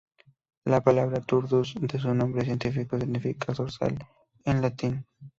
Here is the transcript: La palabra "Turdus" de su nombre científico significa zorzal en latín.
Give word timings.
La 0.65 0.81
palabra 0.81 1.21
"Turdus" 1.21 1.75
de 1.79 1.99
su 1.99 2.11
nombre 2.15 2.43
científico 2.43 2.99
significa 2.99 3.53
zorzal 3.53 3.99
en 4.45 4.59
latín. 4.59 5.05